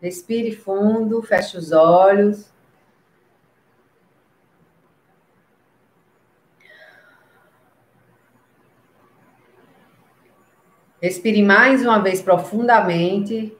Respire 0.00 0.52
fundo, 0.52 1.22
feche 1.22 1.56
os 1.56 1.72
olhos. 1.72 2.52
Respire 11.00 11.42
mais 11.42 11.82
uma 11.82 11.98
vez 11.98 12.20
profundamente. 12.20 13.56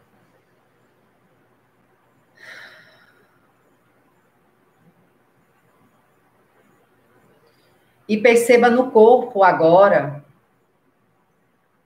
E 8.08 8.16
perceba 8.16 8.70
no 8.70 8.90
corpo 8.90 9.42
agora 9.42 10.24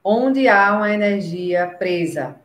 onde 0.03 0.49
há 0.49 0.77
uma 0.77 0.93
energia 0.93 1.67
presa. 1.79 2.37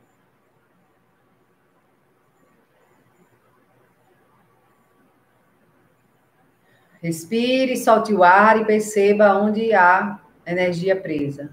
Respire, 7.05 7.77
solte 7.77 8.11
o 8.15 8.23
ar 8.23 8.59
e 8.59 8.65
perceba 8.65 9.37
onde 9.37 9.71
há 9.75 10.19
energia 10.43 10.95
presa. 10.95 11.51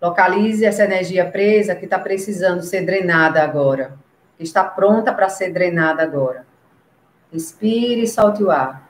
Localize 0.00 0.64
essa 0.64 0.84
energia 0.84 1.30
presa 1.30 1.74
que 1.74 1.84
está 1.84 1.98
precisando 1.98 2.62
ser 2.62 2.86
drenada 2.86 3.42
agora, 3.42 3.98
que 4.38 4.42
está 4.42 4.64
pronta 4.64 5.12
para 5.12 5.28
ser 5.28 5.52
drenada 5.52 6.02
agora. 6.02 6.46
Respire 7.30 8.04
e 8.04 8.08
solte 8.08 8.42
o 8.42 8.50
ar. 8.50 8.85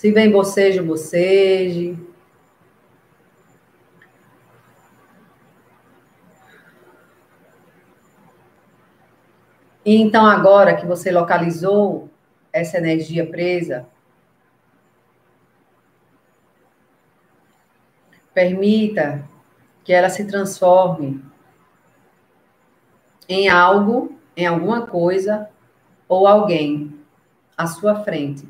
Se 0.00 0.10
vem 0.10 0.30
bocejo, 0.30 0.82
boceje. 0.82 1.94
E 9.84 9.96
então, 9.96 10.24
agora 10.24 10.74
que 10.74 10.86
você 10.86 11.10
localizou 11.12 12.08
essa 12.50 12.78
energia 12.78 13.26
presa, 13.26 13.86
permita 18.32 19.28
que 19.84 19.92
ela 19.92 20.08
se 20.08 20.24
transforme 20.26 21.22
em 23.28 23.50
algo, 23.50 24.18
em 24.34 24.46
alguma 24.46 24.86
coisa 24.86 25.50
ou 26.08 26.26
alguém 26.26 26.98
à 27.54 27.66
sua 27.66 27.96
frente, 28.02 28.48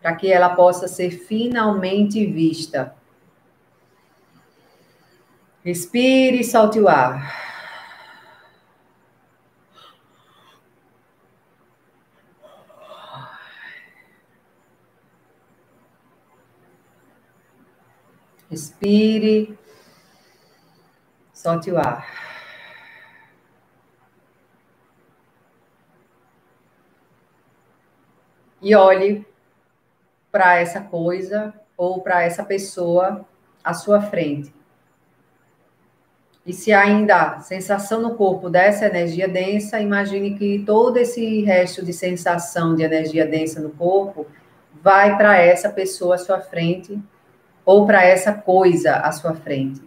para 0.00 0.14
que 0.14 0.30
ela 0.30 0.54
possa 0.54 0.86
ser 0.88 1.10
finalmente 1.10 2.24
vista. 2.26 2.94
Respire 5.64 6.40
e 6.40 6.44
solte 6.44 6.78
o 6.78 6.88
ar. 6.88 7.46
Respire. 18.48 19.58
Solte 21.34 21.70
o 21.70 21.78
ar. 21.78 22.06
E 28.62 28.74
olhe 28.74 29.26
para 30.30 30.56
essa 30.60 30.80
coisa 30.80 31.54
ou 31.76 32.00
para 32.00 32.22
essa 32.22 32.44
pessoa 32.44 33.24
à 33.62 33.74
sua 33.74 34.00
frente. 34.00 34.54
E 36.46 36.52
se 36.52 36.72
ainda 36.72 37.40
sensação 37.40 38.00
no 38.00 38.14
corpo 38.14 38.48
dessa 38.48 38.86
energia 38.86 39.26
densa, 39.26 39.80
imagine 39.80 40.38
que 40.38 40.62
todo 40.64 40.96
esse 40.96 41.42
resto 41.42 41.84
de 41.84 41.92
sensação 41.92 42.76
de 42.76 42.84
energia 42.84 43.26
densa 43.26 43.60
no 43.60 43.70
corpo 43.70 44.26
vai 44.80 45.16
para 45.16 45.36
essa 45.36 45.68
pessoa 45.68 46.14
à 46.14 46.18
sua 46.18 46.40
frente 46.40 46.96
ou 47.64 47.84
para 47.84 48.04
essa 48.04 48.32
coisa 48.32 48.94
à 48.94 49.10
sua 49.10 49.34
frente. 49.34 49.82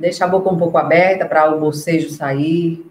Deixa 0.00 0.24
a 0.24 0.28
boca 0.28 0.48
um 0.48 0.56
pouco 0.56 0.78
aberta 0.78 1.26
para 1.26 1.54
o 1.54 1.60
bocejo 1.60 2.08
sair. 2.08 2.90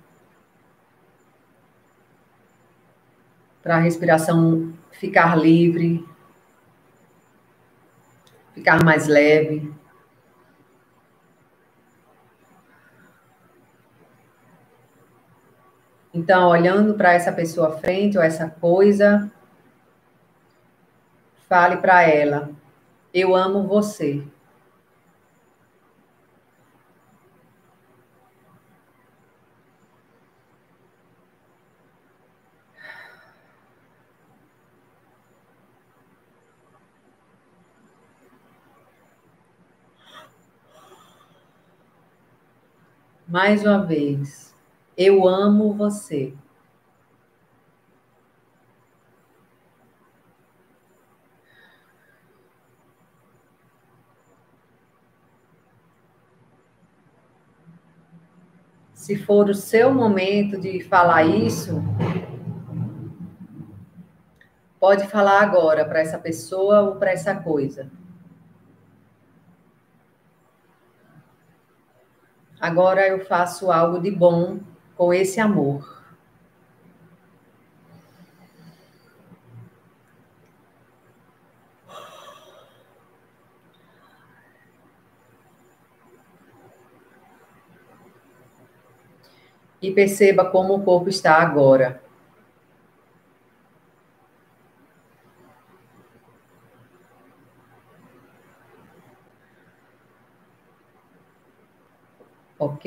Para 3.63 3.77
a 3.77 3.79
respiração 3.79 4.71
ficar 4.91 5.35
livre. 5.35 6.07
Ficar 8.53 8.83
mais 8.85 9.07
leve. 9.07 9.73
Então, 16.13 16.49
olhando 16.49 16.93
para 16.93 17.13
essa 17.13 17.31
pessoa 17.31 17.69
à 17.69 17.77
frente 17.79 18.19
ou 18.19 18.23
essa 18.23 18.47
coisa, 18.47 19.31
fale 21.47 21.77
para 21.77 22.03
ela: 22.03 22.51
Eu 23.11 23.35
amo 23.35 23.65
você. 23.65 24.23
Mais 43.29 43.63
uma 43.63 43.85
vez. 43.85 44.55
Eu 44.97 45.27
amo 45.27 45.71
você. 45.71 46.33
Se 58.95 59.15
for 59.15 59.47
o 59.47 59.53
seu 59.53 59.93
momento 59.93 60.59
de 60.59 60.83
falar 60.83 61.23
isso, 61.23 61.83
pode 64.79 65.05
falar 65.05 65.41
agora 65.41 65.85
para 65.85 65.99
essa 65.99 66.17
pessoa 66.17 66.81
ou 66.81 66.95
para 66.95 67.11
essa 67.11 67.35
coisa. 67.35 67.91
Agora 72.59 73.07
eu 73.07 73.25
faço 73.25 73.71
algo 73.71 73.99
de 73.99 74.11
bom 74.11 74.59
com 74.97 75.13
esse 75.13 75.39
amor. 75.39 75.97
E 89.81 89.91
perceba 89.91 90.43
como 90.43 90.75
o 90.75 90.83
corpo 90.83 91.07
está 91.07 91.35
agora. 91.35 92.01
Ok? 102.59 102.85